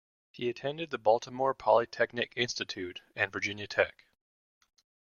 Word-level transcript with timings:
He 0.31 0.49
attended 0.49 0.89
the 0.89 0.97
Baltimore 0.97 1.53
Polytechnic 1.53 2.33
Institute 2.35 3.01
and 3.15 3.31
Virginia 3.31 3.67
Tech. 3.67 4.07